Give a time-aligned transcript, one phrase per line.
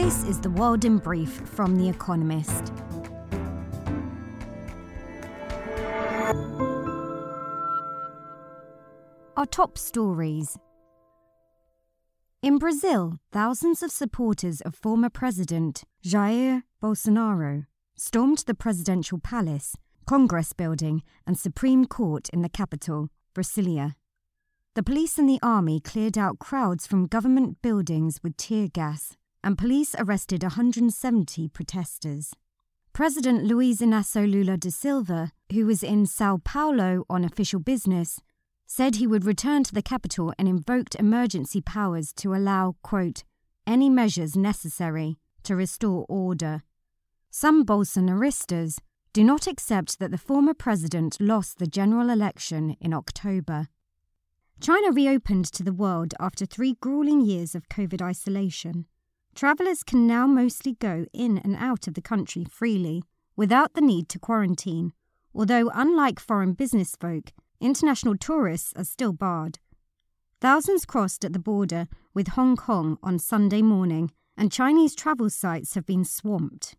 [0.00, 2.72] This is the world in brief from The Economist.
[9.36, 10.56] Our top stories.
[12.42, 19.74] In Brazil, thousands of supporters of former President Jair Bolsonaro stormed the presidential palace,
[20.06, 23.96] Congress building, and Supreme Court in the capital, Brasilia.
[24.76, 29.56] The police and the army cleared out crowds from government buildings with tear gas, and
[29.56, 32.32] police arrested 170 protesters.
[32.92, 38.20] President Luiz Inácio Lula da Silva, who was in Sao Paulo on official business,
[38.66, 43.24] said he would return to the capital and invoked emergency powers to allow, quote,
[43.66, 46.62] any measures necessary to restore order.
[47.30, 48.78] Some Bolsonaristas
[49.12, 53.68] do not accept that the former president lost the general election in October.
[54.60, 58.86] China reopened to the world after three grueling years of COVID isolation.
[59.38, 63.04] Travellers can now mostly go in and out of the country freely,
[63.36, 64.92] without the need to quarantine,
[65.32, 67.30] although, unlike foreign business folk,
[67.60, 69.60] international tourists are still barred.
[70.40, 75.76] Thousands crossed at the border with Hong Kong on Sunday morning, and Chinese travel sites
[75.76, 76.74] have been swamped.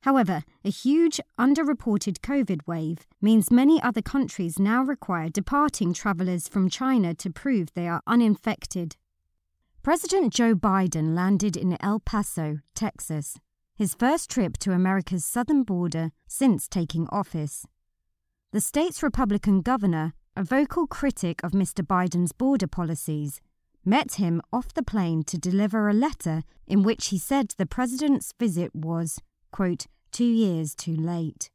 [0.00, 6.70] However, a huge underreported COVID wave means many other countries now require departing travellers from
[6.70, 8.96] China to prove they are uninfected.
[9.88, 13.38] President Joe Biden landed in El Paso, Texas,
[13.74, 17.64] his first trip to America's southern border since taking office.
[18.52, 21.82] The state's Republican governor, a vocal critic of Mr.
[21.82, 23.40] Biden's border policies,
[23.82, 28.34] met him off the plane to deliver a letter in which he said the president's
[28.38, 29.18] visit was,
[29.52, 31.48] quote, two years too late.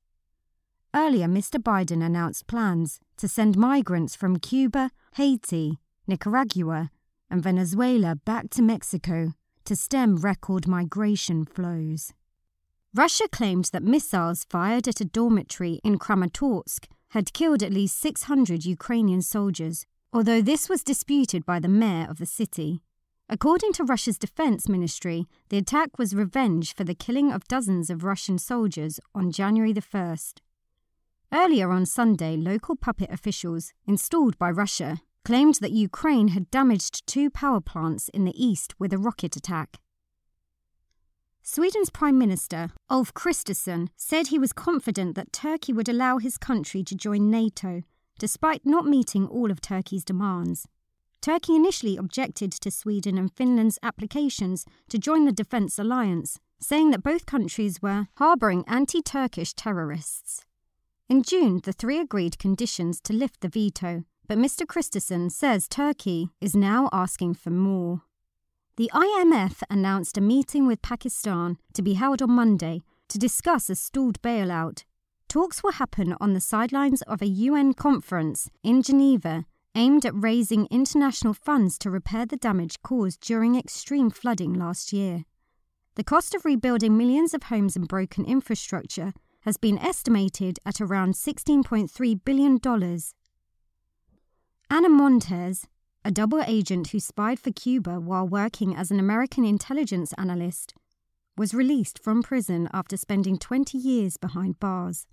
[0.91, 1.61] Earlier, Mr.
[1.61, 6.89] Biden announced plans to send migrants from Cuba, Haiti, Nicaragua,
[7.33, 9.33] and Venezuela back to Mexico
[9.65, 12.13] to stem record migration flows.
[12.93, 18.65] Russia claimed that missiles fired at a dormitory in Kramatorsk had killed at least 600
[18.65, 22.83] Ukrainian soldiers, although this was disputed by the mayor of the city.
[23.27, 28.03] According to Russia's defense ministry, the attack was revenge for the killing of dozens of
[28.03, 30.33] Russian soldiers on January the 1st.
[31.31, 37.29] Earlier on Sunday, local puppet officials, installed by Russia, claimed that Ukraine had damaged two
[37.29, 39.77] power plants in the east with a rocket attack.
[41.41, 46.83] Sweden's Prime Minister, Ulf Kristersson, said he was confident that Turkey would allow his country
[46.83, 47.83] to join NATO,
[48.17, 50.67] despite not meeting all of Turkey's demands.
[51.21, 57.03] Turkey initially objected to Sweden and Finland's applications to join the defence alliance, saying that
[57.03, 60.45] both countries were harbouring anti Turkish terrorists.
[61.09, 64.65] In June, the three agreed conditions to lift the veto, but Mr.
[64.65, 68.01] Kristersson says Turkey is now asking for more.
[68.77, 73.75] The IMF announced a meeting with Pakistan to be held on Monday to discuss a
[73.75, 74.83] stalled bailout.
[75.29, 79.45] Talks will happen on the sidelines of a UN conference in Geneva
[79.75, 85.25] aimed at raising international funds to repair the damage caused during extreme flooding last year.
[85.95, 91.13] The cost of rebuilding millions of homes and broken infrastructure has been estimated at around
[91.13, 92.59] $16.3 billion.
[94.69, 95.67] Ana Montes,
[96.05, 100.73] a double agent who spied for Cuba while working as an American intelligence analyst,
[101.37, 105.07] was released from prison after spending 20 years behind bars.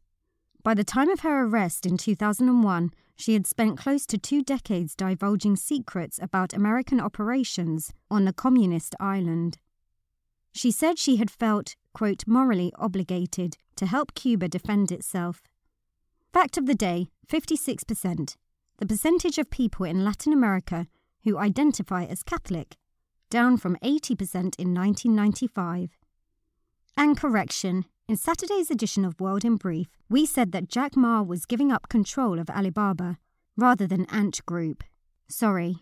[0.62, 4.94] By the time of her arrest in 2001, she had spent close to two decades
[4.94, 9.58] divulging secrets about American operations on the communist island.
[10.52, 15.42] She said she had felt, quote, morally obligated to help Cuba defend itself.
[16.32, 18.36] Fact of the day 56%.
[18.80, 20.86] The percentage of people in Latin America
[21.24, 22.78] who identify as Catholic,
[23.28, 25.98] down from 80% in 1995.
[26.96, 31.44] And correction, in Saturday's edition of World in Brief, we said that Jack Ma was
[31.44, 33.18] giving up control of Alibaba
[33.54, 34.82] rather than Ant Group.
[35.28, 35.76] Sorry.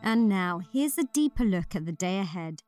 [0.00, 2.62] And now, here's a deeper look at the day ahead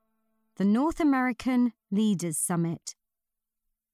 [0.57, 2.97] the North American Leaders Summit.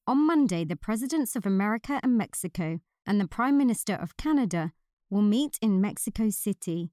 [0.09, 4.73] On Monday, the presidents of America and Mexico and the Prime Minister of Canada
[5.11, 6.93] will meet in Mexico City.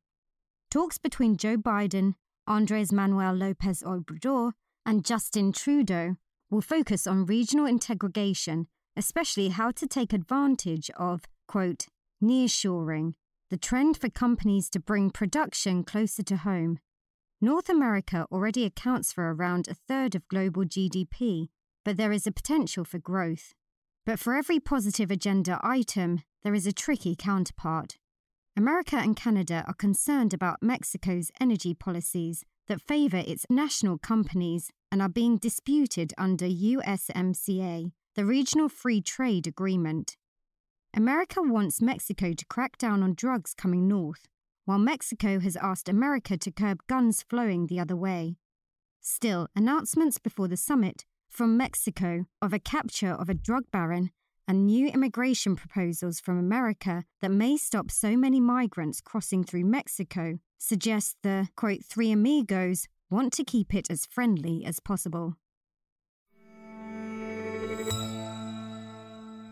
[0.70, 2.16] Talks between Joe Biden,
[2.46, 4.52] Andres Manuel Lopez Obrador,
[4.86, 6.18] and Justin Trudeau
[6.50, 8.68] will focus on regional integration,
[8.98, 11.88] especially how to take advantage of, quote,
[12.22, 13.14] nearshoring,
[13.50, 16.80] the trend for companies to bring production closer to home.
[17.40, 21.48] North America already accounts for around a third of global GDP,
[21.86, 23.54] but there is a potential for growth.
[24.06, 27.96] But for every positive agenda item, there is a tricky counterpart.
[28.58, 35.02] America and Canada are concerned about Mexico's energy policies that favor its national companies and
[35.02, 40.18] are being disputed under USMCA, the Regional Free Trade Agreement.
[40.96, 44.28] America wants Mexico to crack down on drugs coming north,
[44.64, 48.38] while Mexico has asked America to curb guns flowing the other way.
[49.02, 51.06] Still, announcements before the summit
[51.36, 54.10] from Mexico of a capture of a drug baron
[54.48, 60.40] and new immigration proposals from America that may stop so many migrants crossing through Mexico
[60.58, 65.36] suggest the, quote, three amigos want to keep it as friendly as possible.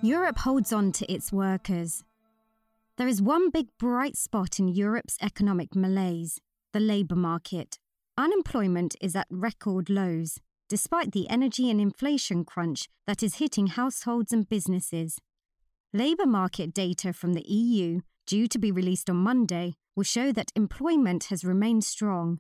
[0.01, 2.03] Europe holds on to its workers.
[2.97, 6.39] There is one big bright spot in Europe's economic malaise
[6.71, 7.77] the labour market.
[8.17, 10.39] Unemployment is at record lows,
[10.69, 15.19] despite the energy and inflation crunch that is hitting households and businesses.
[15.93, 20.51] Labour market data from the EU, due to be released on Monday, will show that
[20.55, 22.39] employment has remained strong.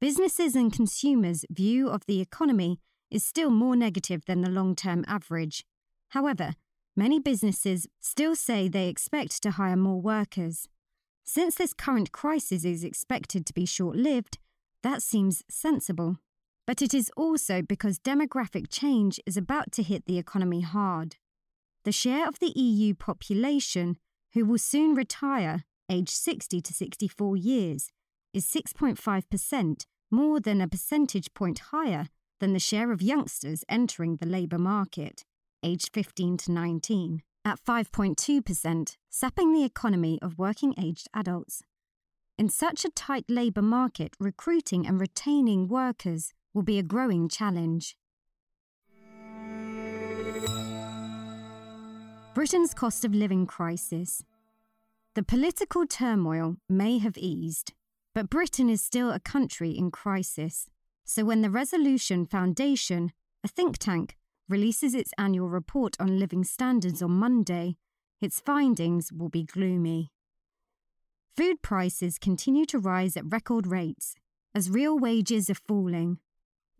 [0.00, 2.80] Businesses and consumers' view of the economy
[3.10, 5.64] is still more negative than the long term average.
[6.10, 6.54] However,
[6.96, 10.68] many businesses still say they expect to hire more workers.
[11.24, 14.38] Since this current crisis is expected to be short lived,
[14.82, 16.16] that seems sensible.
[16.70, 21.16] But it is also because demographic change is about to hit the economy hard.
[21.82, 23.98] The share of the EU population
[24.34, 27.90] who will soon retire aged 60 to 64 years,
[28.32, 32.06] is 6.5%, more than a percentage point higher
[32.38, 35.24] than the share of youngsters entering the labour market,
[35.64, 41.64] aged 15 to 19, at 5.2%, sapping the economy of working aged adults.
[42.38, 47.96] In such a tight labour market, recruiting and retaining workers will be a growing challenge.
[52.34, 54.22] Britain's cost of living crisis
[55.14, 57.72] the political turmoil may have eased,
[58.14, 60.68] but Britain is still a country in crisis.
[61.04, 63.10] So when the Resolution Foundation,
[63.42, 64.16] a think tank,
[64.48, 67.76] releases its annual report on living standards on Monday,
[68.20, 70.12] its findings will be gloomy.
[71.36, 74.14] Food prices continue to rise at record rates
[74.54, 76.18] as real wages are falling.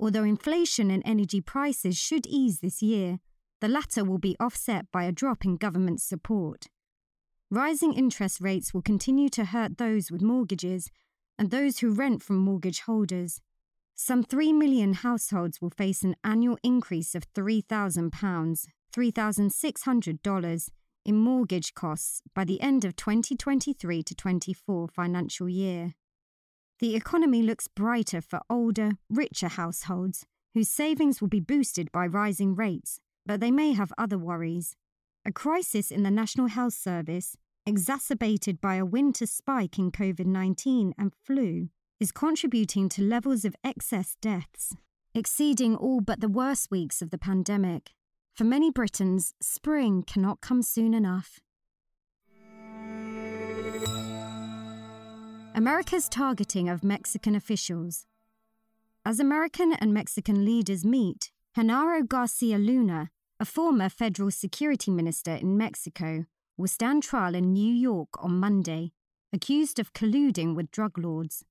[0.01, 3.19] Although inflation and energy prices should ease this year,
[3.61, 6.69] the latter will be offset by a drop in government support.
[7.51, 10.91] Rising interest rates will continue to hurt those with mortgages
[11.39, 13.43] and those who rent from mortgage holders.
[13.95, 18.11] Some 3 million households will face an annual increase of £3,000,
[18.97, 20.69] $3,600
[21.05, 25.93] in mortgage costs by the end of 2023 to 24 financial year.
[26.81, 30.25] The economy looks brighter for older, richer households
[30.55, 34.77] whose savings will be boosted by rising rates, but they may have other worries.
[35.25, 37.37] A crisis in the National Health Service,
[37.67, 41.69] exacerbated by a winter spike in COVID 19 and flu,
[42.01, 44.75] is contributing to levels of excess deaths,
[45.15, 47.91] exceeding all but the worst weeks of the pandemic.
[48.35, 51.41] For many Britons, spring cannot come soon enough.
[55.55, 58.07] America's targeting of Mexican officials.
[59.05, 63.11] As American and Mexican leaders meet, Genaro Garcia Luna,
[63.41, 66.27] a former federal security minister in Mexico,
[66.57, 68.93] will stand trial in New York on Monday,
[69.33, 71.45] accused of colluding with drug lords.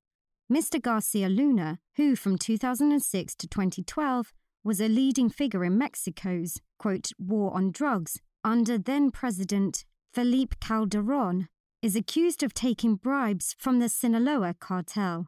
[0.52, 0.82] Mr.
[0.82, 4.32] Garcia Luna, who from 2006 to 2012
[4.64, 11.50] was a leading figure in Mexico's, quote, war on drugs under then President Felipe Calderon,
[11.82, 15.28] is accused of taking bribes from the Sinaloa cartel.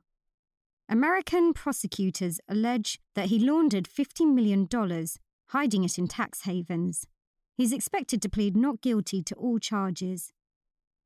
[0.90, 4.68] American prosecutors allege that he laundered $50 million
[5.50, 7.08] hiding it in tax havens.
[7.56, 10.34] He's expected to plead not guilty to all charges.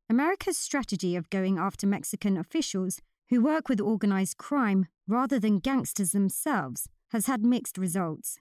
[0.10, 6.12] America's strategy of going after Mexican officials who work with organized crime rather than gangsters
[6.12, 8.38] themselves has had mixed results.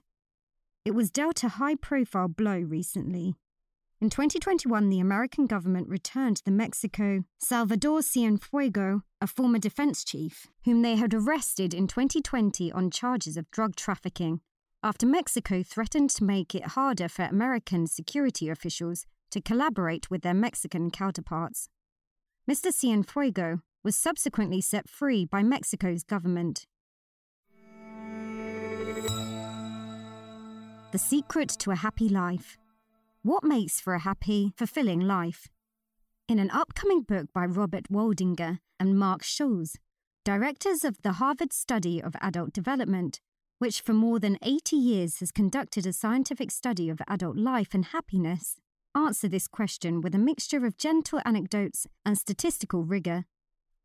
[0.83, 3.35] It was dealt a high profile blow recently.
[4.05, 10.83] In 2021, the American government returned the Mexico Salvador Cienfuegos, a former defense chief, whom
[10.83, 14.41] they had arrested in 2020 on charges of drug trafficking
[14.83, 20.35] after Mexico threatened to make it harder for American security officials to collaborate with their
[20.35, 21.67] Mexican counterparts.
[22.47, 22.67] Mr.
[22.71, 26.67] Cienfuegos was subsequently set free by Mexico's government.
[30.91, 32.59] The Secret to a Happy Life
[33.25, 35.47] What Makes for a Happy, Fulfilling Life?
[36.29, 39.77] In an upcoming book by Robert Waldinger and Marc Schulz,
[40.23, 43.19] directors of the Harvard Study of Adult Development,
[43.57, 47.85] which for more than 80 years has conducted a scientific study of adult life and
[47.85, 48.59] happiness,
[48.93, 53.25] answer this question with a mixture of gentle anecdotes and statistical rigour.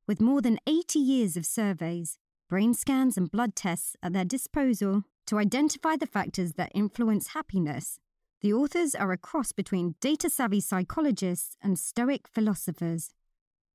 [0.07, 2.19] With more than 80 years of surveys,
[2.51, 7.99] brain scans, and blood tests at their disposal to identify the factors that influence happiness,
[8.41, 13.11] the authors are a cross between data savvy psychologists and stoic philosophers.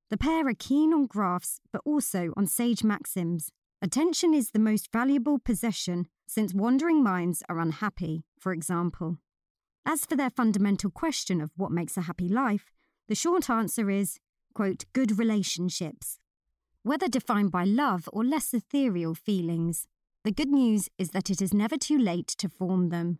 [0.10, 3.51] The pair are keen on graphs, but also on sage maxims.
[3.81, 9.17] Attention is the most valuable possession since wandering minds are unhappy, for example.
[9.86, 12.72] As for their fundamental question of what makes a happy life,
[13.07, 14.19] the short answer is,
[14.55, 16.17] quote, good relationships.
[16.81, 19.88] Whether defined by love or less ethereal feelings,
[20.24, 23.19] the good news is that it is never too late to form them.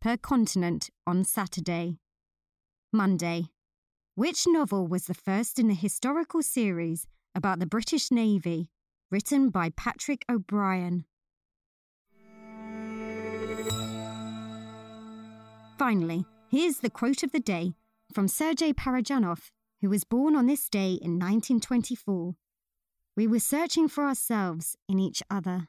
[0.00, 1.98] per continent on Saturday.
[2.92, 3.50] Monday.
[4.14, 8.70] Which novel was the first in the historical series about the British Navy,
[9.10, 11.04] written by Patrick O'Brian?
[15.78, 17.74] Finally, here's the quote of the day
[18.12, 19.50] from Sergei Parajanov,
[19.82, 22.34] who was born on this day in 1924.
[23.14, 25.68] We were searching for ourselves in each other.